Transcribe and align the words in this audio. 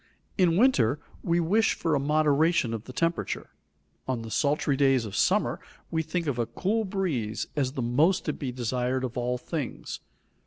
In 0.35 0.57
winter 0.57 0.99
we 1.21 1.39
wish 1.39 1.75
for 1.75 1.93
a 1.93 1.99
moderation 1.99 2.73
of 2.73 2.85
the 2.85 2.91
temperature; 2.91 3.51
on 4.07 4.23
the 4.23 4.31
sultry 4.31 4.75
days 4.75 5.05
of 5.05 5.15
summer, 5.15 5.59
we 5.91 6.01
think 6.01 6.25
of 6.25 6.39
a 6.39 6.47
cool 6.47 6.85
breeze 6.85 7.45
as 7.55 7.73
the 7.73 7.83
most 7.83 8.25
to 8.25 8.33
be 8.33 8.51
desired 8.51 9.03
of 9.03 9.15
all 9.15 9.37
things. 9.37 9.99